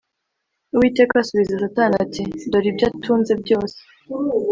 Uwiteka 0.73 1.13
asubiza 1.19 1.61
Satani 1.63 1.95
ati 2.05 2.23
“Dore 2.51 2.67
ibyo 2.71 2.85
atunze 2.91 3.31
byose 3.41 3.79